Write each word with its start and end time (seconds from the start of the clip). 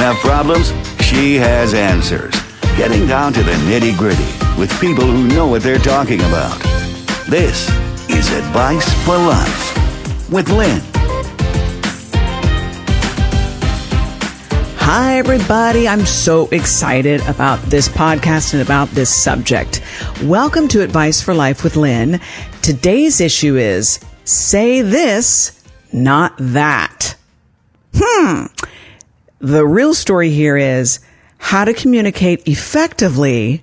have 0.00 0.16
problems, 0.16 0.72
she 1.02 1.36
has 1.36 1.74
answers. 1.74 2.34
Getting 2.78 3.06
down 3.06 3.34
to 3.34 3.42
the 3.42 3.52
nitty 3.52 3.98
gritty 3.98 4.24
with 4.58 4.72
people 4.80 5.04
who 5.04 5.28
know 5.28 5.46
what 5.46 5.62
they're 5.62 5.78
talking 5.78 6.20
about. 6.20 6.58
This 7.28 7.68
is 8.08 8.32
Advice 8.32 8.90
for 9.04 9.18
Life 9.18 10.30
with 10.30 10.48
Lynn. 10.48 10.80
Hi, 14.78 15.18
everybody. 15.18 15.86
I'm 15.86 16.06
so 16.06 16.48
excited 16.48 17.20
about 17.28 17.60
this 17.64 17.86
podcast 17.86 18.54
and 18.54 18.62
about 18.62 18.88
this 18.88 19.14
subject. 19.14 19.82
Welcome 20.22 20.66
to 20.68 20.82
Advice 20.82 21.20
for 21.20 21.34
Life 21.34 21.62
with 21.62 21.76
Lynn. 21.76 22.20
Today's 22.62 23.20
issue 23.20 23.56
is 23.56 24.00
say 24.24 24.80
this, 24.80 25.62
not 25.92 26.32
that. 26.38 27.16
Hmm. 27.94 28.46
The 29.40 29.66
real 29.66 29.94
story 29.94 30.30
here 30.30 30.56
is 30.56 31.00
how 31.38 31.64
to 31.64 31.72
communicate 31.72 32.46
effectively 32.46 33.62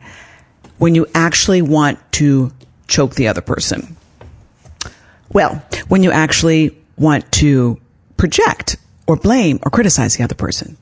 when 0.77 0.95
you 0.95 1.07
actually 1.13 1.61
want 1.61 1.99
to 2.13 2.51
choke 2.87 3.15
the 3.15 3.27
other 3.27 3.41
person. 3.41 3.95
Well, 5.31 5.63
when 5.87 6.03
you 6.03 6.11
actually 6.11 6.75
want 6.97 7.31
to 7.33 7.79
project 8.17 8.77
or 9.05 9.15
blame 9.15 9.59
or 9.61 9.69
criticize 9.69 10.17
the 10.17 10.23
other 10.23 10.35
person 10.35 10.77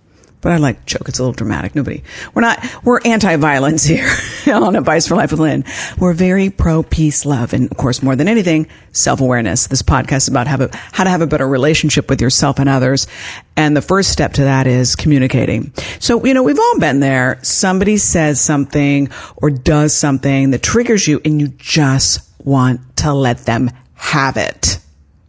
but 0.46 0.52
I 0.52 0.58
like 0.58 0.86
choke. 0.86 1.10
It's 1.10 1.18
a 1.18 1.24
little 1.24 1.34
dramatic. 1.34 1.74
Nobody, 1.74 2.04
we're 2.36 2.44
not, 2.44 2.64
we're 2.84 3.00
anti-violence 3.04 3.84
here 3.84 4.08
on 4.54 4.76
Advice 4.76 5.08
for 5.08 5.16
Life 5.16 5.32
with 5.32 5.40
Lynn. 5.40 5.64
We're 5.98 6.14
very 6.14 6.50
pro 6.50 6.84
peace, 6.84 7.26
love, 7.26 7.54
and 7.54 7.72
of 7.72 7.78
course, 7.78 8.04
more 8.04 8.16
than 8.16 8.28
anything, 8.28 8.68
self-awareness. 8.92 9.68
This 9.68 9.82
podcast 9.82 10.18
is 10.18 10.28
about 10.28 10.48
a, 10.48 10.70
how 10.92 11.04
to 11.04 11.10
have 11.10 11.22
a 11.22 11.28
better 11.28 11.48
relationship 11.48 12.10
with 12.10 12.22
yourself 12.22 12.60
and 12.60 12.70
others. 12.70 13.08
And 13.56 13.76
the 13.76 13.82
first 13.82 14.12
step 14.12 14.34
to 14.34 14.44
that 14.44 14.68
is 14.68 14.96
communicating. 14.96 15.74
So, 16.00 16.24
you 16.26 16.34
know, 16.34 16.44
we've 16.44 16.60
all 16.60 16.80
been 16.80 17.00
there. 17.00 17.40
Somebody 17.42 17.98
says 17.98 18.40
something 18.40 19.10
or 19.38 19.50
does 19.50 19.96
something 19.96 20.52
that 20.52 20.62
triggers 20.62 21.08
you 21.08 21.22
and 21.26 21.40
you 21.40 21.48
just 21.48 22.30
want 22.44 22.98
to 22.98 23.14
let 23.14 23.40
them 23.40 23.72
have 23.94 24.38
it. 24.38 24.80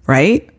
Right? 0.07 0.51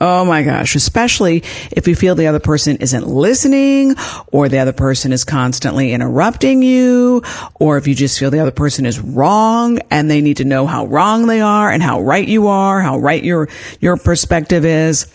Oh 0.00 0.24
my 0.24 0.42
gosh, 0.42 0.74
especially 0.74 1.44
if 1.70 1.86
you 1.86 1.94
feel 1.94 2.16
the 2.16 2.26
other 2.26 2.40
person 2.40 2.78
isn't 2.78 3.06
listening 3.06 3.94
or 4.26 4.48
the 4.48 4.58
other 4.58 4.72
person 4.72 5.12
is 5.12 5.22
constantly 5.22 5.92
interrupting 5.92 6.62
you 6.62 7.22
or 7.54 7.78
if 7.78 7.86
you 7.86 7.94
just 7.94 8.18
feel 8.18 8.30
the 8.30 8.40
other 8.40 8.50
person 8.50 8.86
is 8.86 8.98
wrong 8.98 9.78
and 9.90 10.10
they 10.10 10.20
need 10.20 10.38
to 10.38 10.44
know 10.44 10.66
how 10.66 10.86
wrong 10.86 11.28
they 11.28 11.40
are 11.40 11.70
and 11.70 11.80
how 11.80 12.00
right 12.00 12.26
you 12.26 12.48
are, 12.48 12.80
how 12.80 12.98
right 12.98 13.22
your 13.22 13.48
your 13.80 13.96
perspective 13.96 14.64
is. 14.64 15.06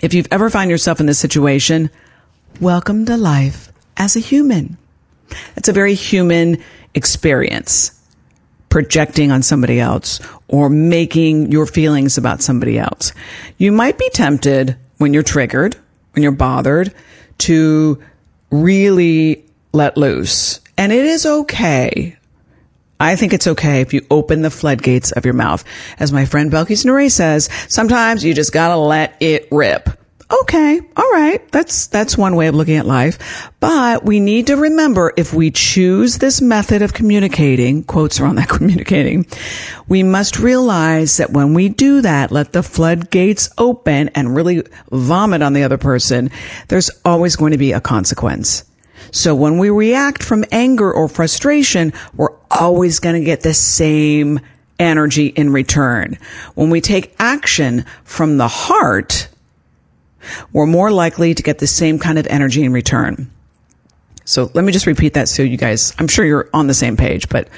If 0.00 0.14
you've 0.14 0.28
ever 0.30 0.50
found 0.50 0.70
yourself 0.70 1.00
in 1.00 1.06
this 1.06 1.18
situation, 1.18 1.90
welcome 2.60 3.06
to 3.06 3.16
life 3.16 3.72
as 3.96 4.14
a 4.14 4.20
human. 4.20 4.78
It's 5.56 5.68
a 5.68 5.72
very 5.72 5.94
human 5.94 6.62
experience 6.94 7.95
projecting 8.68 9.30
on 9.30 9.42
somebody 9.42 9.80
else 9.80 10.20
or 10.48 10.68
making 10.68 11.50
your 11.52 11.66
feelings 11.66 12.18
about 12.18 12.42
somebody 12.42 12.78
else. 12.78 13.12
You 13.58 13.72
might 13.72 13.98
be 13.98 14.08
tempted 14.10 14.76
when 14.98 15.14
you're 15.14 15.22
triggered, 15.22 15.76
when 16.12 16.22
you're 16.22 16.32
bothered 16.32 16.92
to 17.38 18.02
really 18.50 19.44
let 19.72 19.96
loose. 19.96 20.60
And 20.78 20.92
it 20.92 21.04
is 21.04 21.26
okay. 21.26 22.16
I 22.98 23.16
think 23.16 23.32
it's 23.34 23.46
okay 23.46 23.82
if 23.82 23.92
you 23.92 24.06
open 24.10 24.42
the 24.42 24.50
floodgates 24.50 25.12
of 25.12 25.24
your 25.24 25.34
mouth. 25.34 25.64
As 25.98 26.12
my 26.12 26.24
friend 26.24 26.50
Belkis 26.50 26.84
Nure 26.84 27.10
says, 27.10 27.50
sometimes 27.68 28.24
you 28.24 28.34
just 28.34 28.52
gotta 28.52 28.76
let 28.76 29.16
it 29.20 29.48
rip 29.50 29.90
okay, 30.30 30.80
all 30.96 31.10
right, 31.12 31.50
that's, 31.52 31.86
that's 31.86 32.18
one 32.18 32.34
way 32.34 32.48
of 32.48 32.54
looking 32.54 32.76
at 32.76 32.86
life. 32.86 33.50
But 33.60 34.04
we 34.04 34.20
need 34.20 34.48
to 34.48 34.56
remember 34.56 35.12
if 35.16 35.32
we 35.32 35.50
choose 35.50 36.18
this 36.18 36.40
method 36.40 36.82
of 36.82 36.92
communicating, 36.94 37.84
quotes 37.84 38.20
are 38.20 38.26
on 38.26 38.36
that 38.36 38.48
communicating, 38.48 39.26
we 39.88 40.02
must 40.02 40.38
realize 40.38 41.18
that 41.18 41.30
when 41.30 41.54
we 41.54 41.68
do 41.68 42.00
that, 42.02 42.32
let 42.32 42.52
the 42.52 42.62
floodgates 42.62 43.50
open 43.56 44.08
and 44.10 44.34
really 44.34 44.62
vomit 44.90 45.42
on 45.42 45.52
the 45.52 45.62
other 45.62 45.78
person, 45.78 46.30
there's 46.68 46.90
always 47.04 47.36
going 47.36 47.52
to 47.52 47.58
be 47.58 47.72
a 47.72 47.80
consequence. 47.80 48.64
So 49.12 49.34
when 49.34 49.58
we 49.58 49.70
react 49.70 50.22
from 50.22 50.44
anger 50.50 50.92
or 50.92 51.08
frustration, 51.08 51.92
we're 52.14 52.36
always 52.50 52.98
going 52.98 53.14
to 53.14 53.24
get 53.24 53.42
the 53.42 53.54
same 53.54 54.40
energy 54.78 55.26
in 55.26 55.52
return. 55.52 56.18
When 56.54 56.70
we 56.70 56.80
take 56.80 57.14
action 57.18 57.84
from 58.04 58.36
the 58.36 58.48
heart, 58.48 59.28
we're 60.52 60.66
more 60.66 60.90
likely 60.90 61.34
to 61.34 61.42
get 61.42 61.58
the 61.58 61.66
same 61.66 61.98
kind 61.98 62.18
of 62.18 62.26
energy 62.26 62.64
in 62.64 62.72
return. 62.72 63.30
So 64.24 64.50
let 64.54 64.64
me 64.64 64.72
just 64.72 64.86
repeat 64.86 65.14
that 65.14 65.28
so 65.28 65.42
you 65.42 65.56
guys, 65.56 65.94
I'm 65.98 66.08
sure 66.08 66.24
you're 66.24 66.50
on 66.52 66.66
the 66.66 66.74
same 66.74 66.96
page, 66.96 67.28
but 67.28 67.48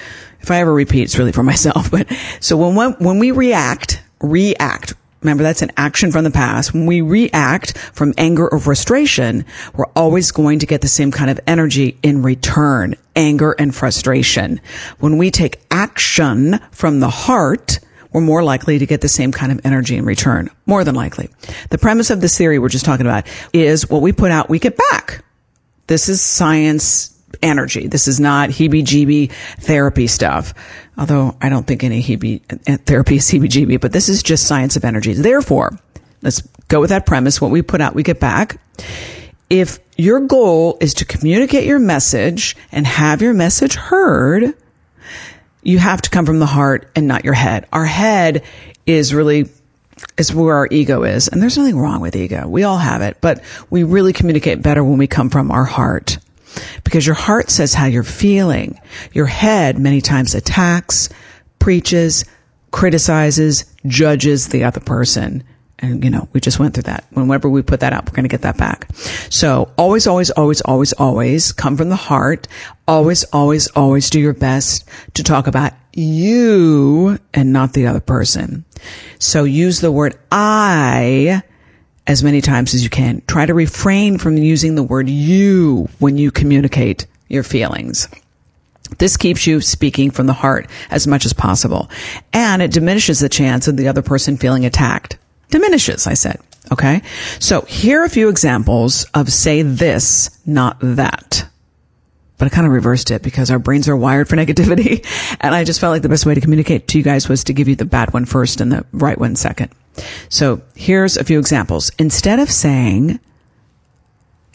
if 0.41 0.51
I 0.51 0.61
ever 0.61 0.73
repeat, 0.73 1.03
it's 1.03 1.19
really 1.19 1.33
for 1.33 1.43
myself. 1.55 1.91
But 1.91 2.13
so 2.41 2.57
when, 2.57 2.93
when 2.93 3.19
we 3.19 3.31
react, 3.31 4.03
react, 4.21 4.95
remember 5.23 5.43
that's 5.43 5.63
an 5.63 5.73
action 5.77 6.13
from 6.13 6.25
the 6.25 6.31
past. 6.31 6.75
When 6.75 6.87
we 6.87 7.01
react 7.01 7.77
from 7.77 8.13
anger 8.19 8.49
or 8.49 8.59
frustration, 8.59 9.47
we're 9.75 9.87
always 9.97 10.31
going 10.31 10.59
to 10.61 10.67
get 10.67 10.83
the 10.83 10.89
same 10.89 11.11
kind 11.11 11.31
of 11.31 11.41
energy 11.47 11.99
in 12.03 12.23
return, 12.23 12.95
anger 13.17 13.53
and 13.59 13.75
frustration. 13.75 14.61
When 14.99 15.17
we 15.17 15.31
take 15.31 15.61
action 15.71 16.61
from 16.71 17.01
the 17.01 17.11
heart, 17.11 17.81
we're 18.13 18.21
more 18.21 18.43
likely 18.43 18.79
to 18.79 18.87
get 18.87 19.01
the 19.01 19.09
same 19.09 19.33
kind 19.33 19.53
of 19.53 19.61
energy 19.65 19.97
in 19.97 20.05
return. 20.05 20.51
More 20.67 20.85
than 20.85 20.95
likely. 20.95 21.29
The 21.71 21.79
premise 21.79 22.11
of 22.11 22.21
this 22.21 22.37
theory 22.37 22.59
we're 22.59 22.69
just 22.69 22.85
talking 22.85 23.07
about 23.07 23.27
is 23.53 23.89
what 23.91 24.03
we 24.03 24.13
put 24.13 24.31
out, 24.31 24.49
we 24.49 24.59
get 24.59 24.77
back. 24.91 25.25
This 25.87 26.09
is 26.09 26.21
science 26.21 27.15
energy. 27.43 27.87
This 27.87 28.09
is 28.09 28.19
not 28.19 28.51
heebie-jeebie 28.51 29.31
therapy 29.61 30.07
stuff. 30.07 30.55
Although 30.97 31.37
I 31.41 31.49
don't 31.49 31.67
think 31.67 31.85
any 31.85 32.03
heebie 32.03 32.43
uh, 32.69 32.79
therapy 32.85 33.17
is 33.17 33.31
heebie-jeebie, 33.31 33.81
but 33.81 33.93
this 33.93 34.09
is 34.09 34.23
just 34.23 34.47
science 34.47 34.77
of 34.77 34.85
energy. 34.85 35.13
Therefore, 35.13 35.79
let's 36.23 36.41
go 36.69 36.81
with 36.81 36.91
that 36.91 37.07
premise. 37.07 37.41
What 37.41 37.51
we 37.51 37.63
put 37.63 37.81
out, 37.81 37.95
we 37.95 38.03
get 38.03 38.21
back. 38.21 38.61
If 39.51 39.79
your 39.97 40.21
goal 40.21 40.77
is 40.81 40.95
to 40.95 41.05
communicate 41.05 41.65
your 41.65 41.79
message 41.79 42.57
and 42.73 42.87
have 42.87 43.23
your 43.23 43.35
message 43.35 43.75
heard, 43.77 44.55
you 45.69 45.79
have 45.79 46.01
to 46.01 46.11
come 46.11 46.25
from 46.25 46.39
the 46.39 46.47
heart 46.47 46.91
and 46.97 47.07
not 47.07 47.25
your 47.27 47.35
head. 47.35 47.67
Our 47.75 47.85
head 47.85 48.43
is 48.87 49.13
really 49.13 49.51
is 50.17 50.33
where 50.33 50.57
our 50.57 50.69
ego 50.71 51.03
is. 51.03 51.29
And 51.29 51.43
there's 51.43 51.59
nothing 51.59 51.79
wrong 51.79 52.01
with 52.01 52.17
ego. 52.17 52.49
We 52.49 52.63
all 52.63 52.79
have 52.79 53.03
it, 53.03 53.19
but 53.21 53.43
we 53.69 53.83
really 53.83 54.15
communicate 54.15 54.63
better 54.63 54.83
when 54.83 54.97
we 54.97 55.07
come 55.07 55.29
from 55.29 55.51
our 55.51 55.65
heart. 55.65 56.19
Because 56.85 57.05
your 57.05 57.15
heart 57.15 57.51
says 57.51 57.75
how 57.75 57.85
you're 57.85 58.03
feeling. 58.03 58.81
Your 59.13 59.27
head 59.27 59.79
many 59.79 60.01
times 60.01 60.35
attacks, 60.35 61.11
preaches, 61.59 62.25
criticizes, 62.71 63.67
judges 63.87 64.49
the 64.49 64.65
other 64.65 64.81
person. 64.81 65.45
And, 65.81 66.03
you 66.03 66.11
know, 66.11 66.29
we 66.33 66.41
just 66.41 66.59
went 66.59 66.75
through 66.75 66.85
that. 66.85 67.05
Whenever 67.11 67.49
we 67.49 67.63
put 67.63 67.81
that 67.81 67.93
out, 67.93 68.07
we're 68.07 68.17
going 68.17 68.25
to 68.25 68.29
get 68.29 68.43
that 68.43 68.57
back. 68.57 68.93
So 69.31 69.73
always, 69.77 70.07
always, 70.07 70.31
always, 70.31 70.61
always, 70.63 70.93
always 70.95 71.53
come 71.53 71.77
from 71.77 71.89
the 71.89 71.97
heart. 71.97 72.49
Always, 72.89 73.25
always, 73.25 73.69
always 73.69 74.11
do 74.11 74.19
your 74.19 74.35
best 74.35 74.89
to 75.15 75.23
talk 75.23 75.47
about 75.47 75.73
you 75.93 77.19
and 77.33 77.53
not 77.53 77.75
the 77.75 77.87
other 77.87 78.01
person. 78.01 78.65
So 79.21 79.45
use 79.45 79.81
the 79.81 79.93
word 79.93 80.19
I 80.33 81.43
as 82.09 82.25
many 82.25 82.41
times 82.41 82.75
as 82.75 82.83
you 82.83 82.91
can. 82.91 83.23
Try 83.29 83.47
to 83.47 83.55
refrain 83.55 84.19
from 84.19 84.37
using 84.37 84.75
the 84.75 84.83
word 84.83 85.09
you 85.09 85.89
when 86.01 86.19
you 86.19 86.31
communicate 86.31 87.07
your 87.29 87.43
feelings. 87.45 88.09
This 88.97 89.17
keeps 89.17 89.47
you 89.47 89.61
speaking 89.61 90.11
from 90.11 90.27
the 90.27 90.33
heart 90.33 90.69
as 90.91 91.07
much 91.07 91.27
as 91.27 91.35
possible. 91.35 91.91
And 92.33 92.63
it 92.63 92.73
diminishes 92.73 93.21
the 93.21 93.29
chance 93.29 93.69
of 93.69 93.77
the 93.77 93.89
other 93.89 94.03
person 94.03 94.39
feeling 94.39 94.65
attacked 94.65 95.19
diminishes, 95.51 96.07
I 96.07 96.15
said. 96.15 96.41
Okay. 96.73 97.03
So 97.39 97.63
here 97.63 98.03
are 98.03 98.05
a 98.05 98.11
few 98.11 98.29
examples 98.29 99.05
of 99.15 99.33
say 99.33 99.63
this, 99.63 100.39
not 100.47 100.77
that. 100.81 101.49
But 102.37 102.47
I 102.47 102.49
kind 102.51 102.67
of 102.67 102.73
reversed 102.73 103.11
it 103.11 103.23
because 103.23 103.51
our 103.51 103.59
brains 103.59 103.89
are 103.89 103.97
wired 103.97 104.29
for 104.29 104.37
negativity. 104.43 105.05
And 105.41 105.55
I 105.55 105.65
just 105.65 105.81
felt 105.81 105.93
like 105.93 106.03
the 106.03 106.09
best 106.09 106.27
way 106.27 106.35
to 106.35 106.41
communicate 106.41 106.89
to 106.89 106.99
you 106.99 107.05
guys 107.05 107.29
was 107.29 107.45
to 107.45 107.53
give 107.53 107.69
you 107.69 107.77
the 107.77 107.85
bad 107.85 108.13
one 108.13 108.27
first 108.27 108.61
and 108.61 108.71
the 108.71 108.85
right 108.93 109.19
one 109.19 109.37
second. 109.37 109.71
So 110.29 110.63
here's 110.75 111.17
a 111.17 111.25
few 111.25 111.39
examples. 111.39 111.91
Instead 111.99 112.39
of 112.39 112.51
saying, 112.51 113.19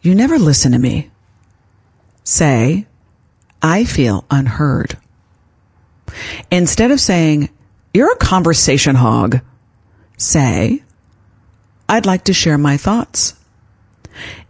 you 0.01 0.15
never 0.15 0.39
listen 0.39 0.71
to 0.71 0.79
me, 0.79 1.09
say, 2.23 2.85
I 3.61 3.85
feel 3.85 4.25
unheard. 4.29 4.97
Instead 6.51 6.91
of 6.91 6.99
saying, 6.99 7.49
you're 7.93 8.11
a 8.11 8.17
conversation 8.17 8.95
hog, 8.95 9.41
say, 10.23 10.83
I'd 11.87 12.05
like 12.05 12.25
to 12.25 12.33
share 12.33 12.57
my 12.57 12.77
thoughts. 12.77 13.35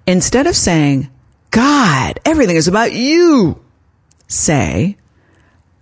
Instead 0.06 0.48
of 0.48 0.56
saying, 0.56 1.10
God, 1.52 2.20
everything 2.26 2.56
is 2.56 2.68
about 2.68 2.94
you, 2.94 3.64
say, 4.28 4.98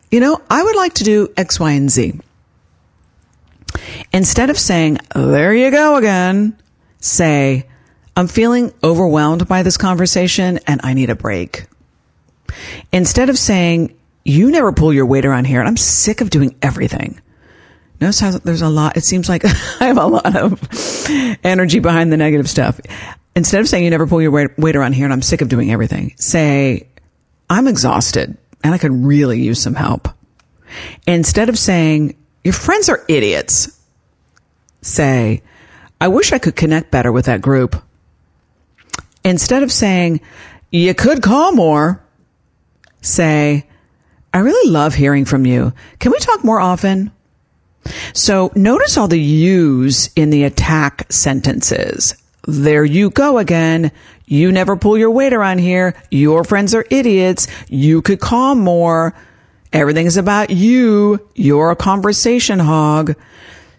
you 0.09 0.19
know, 0.19 0.41
I 0.49 0.63
would 0.63 0.75
like 0.75 0.95
to 0.95 1.03
do 1.03 1.33
X, 1.37 1.59
Y, 1.59 1.71
and 1.71 1.89
Z. 1.89 2.19
Instead 4.11 4.49
of 4.49 4.59
saying, 4.59 4.97
there 5.15 5.53
you 5.53 5.71
go 5.71 5.95
again, 5.95 6.57
say, 6.99 7.67
I'm 8.15 8.27
feeling 8.27 8.73
overwhelmed 8.83 9.47
by 9.47 9.63
this 9.63 9.77
conversation 9.77 10.59
and 10.67 10.81
I 10.83 10.93
need 10.93 11.09
a 11.09 11.15
break. 11.15 11.67
Instead 12.91 13.29
of 13.29 13.37
saying, 13.37 13.97
you 14.25 14.51
never 14.51 14.73
pull 14.73 14.93
your 14.93 15.05
weight 15.05 15.25
around 15.25 15.45
here 15.45 15.59
and 15.59 15.67
I'm 15.67 15.77
sick 15.77 16.19
of 16.21 16.29
doing 16.29 16.55
everything. 16.61 17.21
Notice 18.01 18.19
how 18.19 18.31
there's 18.31 18.63
a 18.63 18.69
lot, 18.69 18.97
it 18.97 19.05
seems 19.05 19.29
like 19.29 19.45
I 19.79 19.85
have 19.85 19.97
a 19.97 20.07
lot 20.07 20.35
of 20.35 20.59
energy 21.43 21.79
behind 21.79 22.11
the 22.11 22.17
negative 22.17 22.49
stuff. 22.49 22.81
Instead 23.35 23.61
of 23.61 23.69
saying 23.69 23.83
you 23.83 23.91
never 23.91 24.07
pull 24.07 24.21
your 24.21 24.31
weight, 24.31 24.75
around 24.75 24.93
here 24.93 25.05
and 25.05 25.13
I'm 25.13 25.21
sick 25.21 25.41
of 25.41 25.49
doing 25.49 25.71
everything, 25.71 26.13
say, 26.17 26.87
I'm 27.49 27.67
exhausted 27.67 28.35
and 28.63 28.73
I 28.73 28.79
could 28.79 28.91
really 28.91 29.39
use 29.39 29.61
some 29.61 29.75
help. 29.75 30.09
Instead 31.05 31.47
of 31.49 31.59
saying, 31.59 32.17
your 32.43 32.53
friends 32.53 32.89
are 32.89 33.05
idiots, 33.07 33.79
say, 34.81 35.43
I 35.99 36.07
wish 36.07 36.33
I 36.33 36.39
could 36.39 36.55
connect 36.55 36.89
better 36.89 37.11
with 37.11 37.25
that 37.25 37.41
group. 37.41 37.81
Instead 39.23 39.61
of 39.61 39.71
saying, 39.71 40.21
you 40.71 40.95
could 40.95 41.21
call 41.21 41.51
more, 41.51 42.03
say, 43.01 43.67
I 44.33 44.39
really 44.39 44.71
love 44.71 44.95
hearing 44.95 45.25
from 45.25 45.45
you. 45.45 45.73
Can 45.99 46.11
we 46.11 46.17
talk 46.17 46.43
more 46.43 46.59
often? 46.59 47.11
So 48.13 48.51
notice 48.55 48.97
all 48.97 49.07
the 49.07 49.19
yous 49.19 50.11
in 50.15 50.29
the 50.29 50.43
attack 50.43 51.11
sentences. 51.11 52.15
There 52.47 52.85
you 52.85 53.09
go 53.09 53.37
again. 53.37 53.91
You 54.25 54.51
never 54.51 54.75
pull 54.75 54.97
your 54.97 55.11
weight 55.11 55.33
around 55.33 55.59
here. 55.59 55.95
Your 56.09 56.43
friends 56.43 56.73
are 56.73 56.85
idiots. 56.89 57.47
You 57.69 58.01
could 58.01 58.19
call 58.19 58.55
more. 58.55 59.13
Everything 59.73 60.05
is 60.05 60.17
about 60.17 60.49
you. 60.49 61.27
You're 61.35 61.71
a 61.71 61.75
conversation 61.75 62.59
hog. 62.59 63.15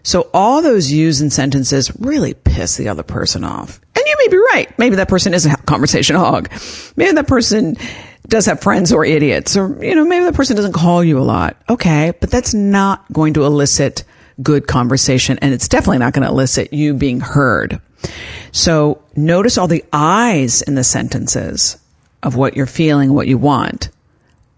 So 0.03 0.29
all 0.33 0.61
those 0.61 0.91
yous 0.91 1.21
and 1.21 1.31
sentences 1.31 1.91
really 1.99 2.33
piss 2.33 2.77
the 2.77 2.89
other 2.89 3.03
person 3.03 3.43
off. 3.43 3.79
And 3.95 4.03
you 4.05 4.15
may 4.19 4.27
be 4.27 4.37
right. 4.53 4.79
Maybe 4.79 4.97
that 4.97 5.07
person 5.07 5.33
is 5.33 5.45
a 5.45 5.55
conversation 5.57 6.15
hog. 6.15 6.49
Maybe 6.95 7.13
that 7.13 7.27
person 7.27 7.77
does 8.27 8.45
have 8.45 8.61
friends 8.61 8.89
who 8.89 8.97
are 8.97 9.05
idiots 9.05 9.57
or, 9.57 9.83
you 9.83 9.95
know, 9.95 10.05
maybe 10.05 10.25
the 10.25 10.33
person 10.33 10.55
doesn't 10.55 10.73
call 10.73 11.03
you 11.03 11.19
a 11.19 11.21
lot. 11.21 11.57
Okay. 11.69 12.13
But 12.19 12.31
that's 12.31 12.53
not 12.53 13.11
going 13.11 13.33
to 13.33 13.45
elicit 13.45 14.03
good 14.41 14.67
conversation. 14.67 15.37
And 15.41 15.53
it's 15.53 15.67
definitely 15.67 15.99
not 15.99 16.13
going 16.13 16.25
to 16.25 16.31
elicit 16.31 16.73
you 16.73 16.93
being 16.93 17.19
heard. 17.19 17.79
So 18.51 19.01
notice 19.15 19.57
all 19.57 19.67
the 19.67 19.83
I's 19.91 20.61
in 20.61 20.75
the 20.75 20.83
sentences 20.83 21.77
of 22.21 22.35
what 22.35 22.55
you're 22.55 22.65
feeling, 22.65 23.13
what 23.13 23.27
you 23.27 23.37
want. 23.37 23.89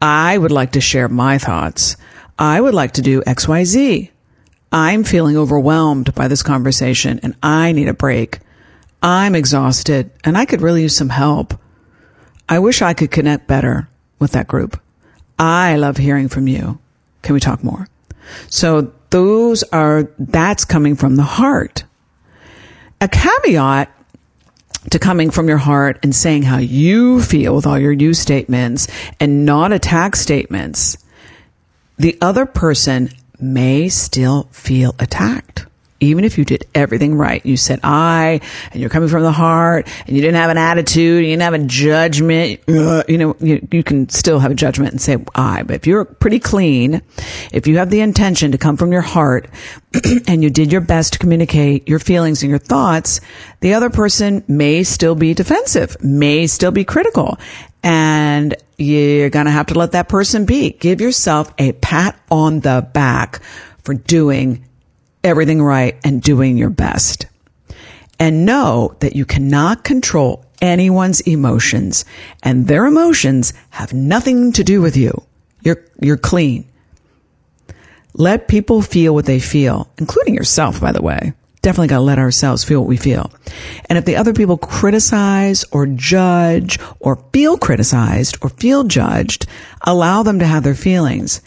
I 0.02 0.38
would 0.38 0.52
like 0.52 0.74
to 0.74 0.82
share 0.82 1.10
my 1.10 1.38
thoughts. 1.38 1.98
I 2.38 2.60
would 2.60 2.74
like 2.74 2.94
to 2.94 3.02
do 3.02 3.22
XYZ. 3.22 4.12
I'm 4.72 5.04
feeling 5.04 5.38
overwhelmed 5.38 6.14
by 6.14 6.28
this 6.28 6.44
conversation 6.44 7.20
and 7.24 7.36
I 7.42 7.72
need 7.72 7.88
a 7.88 7.94
break. 7.94 8.40
I'm 9.02 9.36
exhausted 9.36 10.12
and 10.24 10.38
I 10.38 10.46
could 10.46 10.62
really 10.62 10.82
use 10.82 10.98
some 10.98 11.10
help. 11.10 11.54
I 12.48 12.60
wish 12.60 12.82
I 12.82 12.94
could 12.94 13.12
connect 13.12 13.48
better 13.48 13.90
with 14.20 14.32
that 14.34 14.48
group. 14.48 14.80
I 15.38 15.76
love 15.76 15.98
hearing 15.98 16.30
from 16.30 16.48
you. 16.48 16.80
Can 17.22 17.34
we 17.34 17.40
talk 17.40 17.64
more? 17.64 17.88
So 18.48 18.94
those 19.10 19.64
are, 19.64 20.10
that's 20.20 20.66
coming 20.66 20.96
from 20.96 21.16
the 21.16 21.24
heart. 21.24 21.84
A 23.02 23.08
caveat 23.08 23.92
to 24.92 25.00
coming 25.00 25.32
from 25.32 25.48
your 25.48 25.58
heart 25.58 26.00
and 26.04 26.16
saying 26.16 26.44
how 26.44 26.58
you 26.58 27.22
feel 27.22 27.56
with 27.56 27.66
all 27.66 27.80
your 27.80 27.92
you 27.92 28.14
statements 28.14 28.88
and 29.20 29.46
not 29.46 29.72
attack 29.74 30.16
statements, 30.16 30.98
the 31.98 32.18
other 32.22 32.46
person 32.46 33.10
may 33.40 33.90
still 33.90 34.44
feel 34.52 34.96
attacked 35.00 35.66
even 36.06 36.24
if 36.24 36.38
you 36.38 36.46
did 36.46 36.66
everything 36.74 37.16
right, 37.16 37.46
you 37.46 37.58
said 37.58 37.80
I, 37.84 38.42
and 38.72 38.82
you're 38.82 38.90
coming 38.90 39.10
from 39.10 39.24
the 39.24 39.32
heart, 39.32 39.88
and 40.08 40.16
you 40.16 40.22
didn't 40.22 40.36
have 40.36 40.50
an 40.50 40.58
attitude, 40.58 41.24
you 41.24 41.32
didn't 41.32 41.42
have 41.44 41.54
a 41.54 41.60
judgment, 41.60 42.62
uh, 42.68 43.04
you 43.08 43.18
know, 43.18 43.36
you, 43.40 43.68
you 43.72 43.84
can 43.84 44.10
still 44.10 44.40
have 44.40 44.52
a 44.52 44.56
judgment 44.56 44.92
and 44.92 45.02
say 45.02 45.18
I. 45.34 45.64
But 45.64 45.76
if 45.76 45.88
you're 45.88 46.06
pretty 46.06 46.40
clean, 46.40 47.02
if 47.52 47.68
you 47.68 47.78
have 47.78 47.90
the 47.90 48.02
intention 48.02 48.52
to 48.52 48.58
come 48.58 48.78
from 48.78 48.92
your 48.92 49.02
heart, 49.02 49.50
and 50.28 50.44
you 50.44 50.50
did 50.50 50.72
your 50.72 50.82
best 50.82 51.14
to 51.14 51.20
communicate 51.20 51.88
your 51.88 52.00
feelings 52.00 52.44
and 52.44 52.50
your 52.50 52.60
thoughts, 52.60 53.22
the 53.62 53.74
other 53.74 53.90
person 53.90 54.44
may 54.48 54.84
still 54.84 55.16
be 55.16 55.34
defensive, 55.34 55.98
may 56.04 56.48
still 56.48 56.72
be 56.72 56.84
critical. 56.84 57.38
And 57.84 58.56
you're 58.78 59.30
going 59.30 59.46
to 59.46 59.52
have 59.52 59.68
to 59.68 59.76
let 59.76 59.92
that 59.94 60.10
person 60.10 60.46
be. 60.46 60.72
Give 60.72 61.02
yourself 61.02 61.54
a 61.58 61.74
pat 61.74 62.20
on 62.30 62.60
the 62.60 62.88
back 62.94 63.42
for 63.84 63.94
doing 63.94 64.66
everything 65.26 65.62
right 65.62 65.98
and 66.04 66.22
doing 66.22 66.56
your 66.56 66.70
best. 66.70 67.26
And 68.20 68.46
know 68.46 68.96
that 69.00 69.16
you 69.16 69.26
cannot 69.26 69.84
control 69.84 70.46
anyone's 70.62 71.20
emotions 71.22 72.06
and 72.44 72.68
their 72.68 72.86
emotions 72.86 73.52
have 73.72 73.92
nothing 73.92 74.54
to 74.54 74.64
do 74.64 74.82
with 74.82 74.96
you. 74.96 75.24
You're, 75.62 75.84
you're 76.00 76.16
clean. 76.16 76.66
Let 78.14 78.48
people 78.48 78.82
feel 78.82 79.14
what 79.14 79.26
they 79.26 79.40
feel, 79.40 79.90
including 79.98 80.36
yourself, 80.36 80.80
by 80.80 80.94
the 80.94 81.02
way. 81.02 81.34
Definitely 81.62 81.88
got 81.88 81.98
to 81.98 82.04
let 82.04 82.20
ourselves 82.20 82.64
feel 82.64 82.80
what 82.80 82.88
we 82.88 82.96
feel. 82.96 83.32
And 83.90 83.98
if 83.98 84.06
the 84.06 84.16
other 84.16 84.34
people 84.34 84.58
criticize 84.58 85.66
or 85.72 85.88
judge 85.88 86.80
or 87.00 87.18
feel 87.34 87.58
criticized 87.58 88.38
or 88.42 88.50
feel 88.50 88.84
judged, 88.84 89.48
allow 89.82 90.24
them 90.24 90.40
to 90.40 90.46
have 90.46 90.64
their 90.64 90.76
feelings 90.76 91.42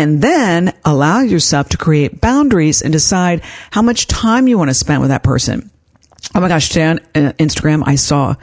and 0.00 0.22
then 0.22 0.72
allow 0.82 1.20
yourself 1.20 1.68
to 1.68 1.76
create 1.76 2.22
boundaries 2.22 2.80
and 2.80 2.90
decide 2.90 3.42
how 3.70 3.82
much 3.82 4.06
time 4.06 4.48
you 4.48 4.56
want 4.56 4.70
to 4.70 4.74
spend 4.74 5.02
with 5.02 5.10
that 5.10 5.22
person. 5.22 5.70
Oh 6.34 6.40
my 6.40 6.48
gosh, 6.48 6.68
today 6.68 6.86
on 6.86 6.98
uh, 7.14 7.32
Instagram, 7.38 7.82
I 7.84 7.96
saw 7.96 8.34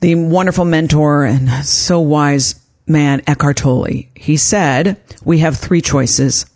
the 0.00 0.16
wonderful 0.16 0.64
mentor 0.64 1.24
and 1.24 1.48
so 1.64 2.00
wise 2.00 2.60
man, 2.84 3.22
Eckhart 3.28 3.58
Tolle. 3.58 4.06
He 4.16 4.36
said, 4.36 5.00
we 5.24 5.38
have 5.38 5.56
three 5.56 5.80
choices. 5.80 6.46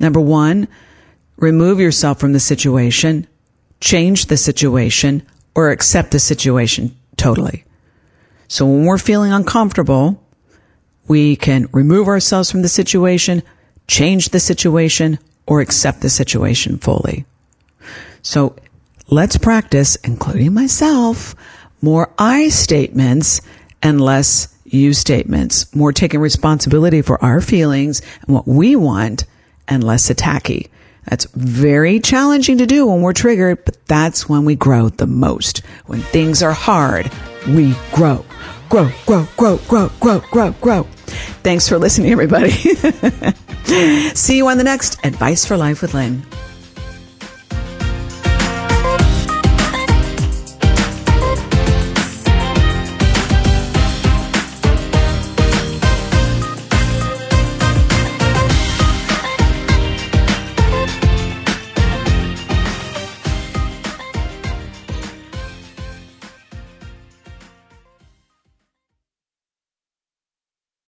Number 0.00 0.20
one, 0.20 0.66
remove 1.36 1.78
yourself 1.78 2.18
from 2.18 2.32
the 2.32 2.40
situation, 2.40 3.28
change 3.80 4.26
the 4.26 4.36
situation, 4.36 5.22
or 5.54 5.70
accept 5.70 6.10
the 6.10 6.18
situation 6.18 6.96
totally. 7.16 7.64
So 8.48 8.66
when 8.66 8.84
we're 8.84 8.98
feeling 8.98 9.32
uncomfortable, 9.32 10.20
we 11.06 11.36
can 11.36 11.68
remove 11.72 12.08
ourselves 12.08 12.50
from 12.50 12.62
the 12.62 12.68
situation, 12.68 13.44
change 13.90 14.28
the 14.28 14.40
situation, 14.40 15.18
or 15.46 15.60
accept 15.60 16.00
the 16.00 16.08
situation 16.08 16.78
fully. 16.78 17.24
So 18.22 18.54
let's 19.08 19.36
practice, 19.36 19.96
including 19.96 20.54
myself, 20.54 21.34
more 21.82 22.12
I 22.16 22.50
statements 22.50 23.40
and 23.82 24.00
less 24.00 24.54
you 24.64 24.92
statements, 24.92 25.74
more 25.74 25.92
taking 25.92 26.20
responsibility 26.20 27.02
for 27.02 27.22
our 27.24 27.40
feelings 27.40 28.00
and 28.22 28.34
what 28.34 28.46
we 28.46 28.76
want 28.76 29.24
and 29.66 29.82
less 29.82 30.08
attacky. 30.08 30.68
That's 31.06 31.24
very 31.34 31.98
challenging 31.98 32.58
to 32.58 32.66
do 32.66 32.86
when 32.86 33.02
we're 33.02 33.12
triggered, 33.12 33.64
but 33.64 33.84
that's 33.86 34.28
when 34.28 34.44
we 34.44 34.54
grow 34.54 34.90
the 34.90 35.08
most. 35.08 35.58
When 35.86 36.00
things 36.00 36.42
are 36.42 36.52
hard, 36.52 37.10
we 37.48 37.74
grow 37.92 38.24
grow, 38.70 38.88
grow, 39.04 39.26
grow, 39.36 39.56
grow, 39.68 39.90
grow, 39.98 40.20
grow, 40.30 40.52
grow. 40.52 40.82
Thanks 41.42 41.68
for 41.68 41.76
listening, 41.76 42.12
everybody. 42.12 42.52
See 44.14 44.36
you 44.36 44.48
on 44.48 44.58
the 44.58 44.64
next 44.64 45.04
Advice 45.04 45.44
for 45.44 45.56
Life 45.56 45.82
with 45.82 45.94
Lynn. 45.94 46.22